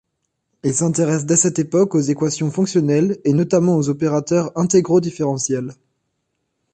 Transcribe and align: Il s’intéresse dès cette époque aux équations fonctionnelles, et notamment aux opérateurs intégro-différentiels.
Il 0.63 0.73
s’intéresse 0.73 1.27
dès 1.27 1.35
cette 1.35 1.59
époque 1.59 1.93
aux 1.93 1.99
équations 2.01 2.49
fonctionnelles, 2.49 3.19
et 3.23 3.33
notamment 3.33 3.77
aux 3.77 3.87
opérateurs 3.89 4.51
intégro-différentiels. 4.57 5.75